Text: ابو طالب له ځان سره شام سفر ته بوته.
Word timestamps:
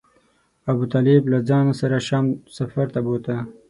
ابو 0.71 0.83
طالب 0.93 1.23
له 1.31 1.39
ځان 1.49 1.65
سره 1.79 1.95
شام 2.07 2.25
سفر 2.57 2.87
ته 2.93 2.99
بوته. 3.05 3.35